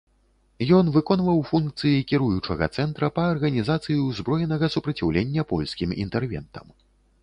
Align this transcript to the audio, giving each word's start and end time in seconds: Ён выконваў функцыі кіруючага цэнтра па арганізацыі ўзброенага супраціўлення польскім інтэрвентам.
Ён 0.77 0.85
выконваў 0.95 1.43
функцыі 1.49 2.07
кіруючага 2.13 2.69
цэнтра 2.79 3.11
па 3.19 3.29
арганізацыі 3.37 4.01
ўзброенага 4.09 4.65
супраціўлення 4.79 5.41
польскім 5.55 5.89
інтэрвентам. 6.05 6.65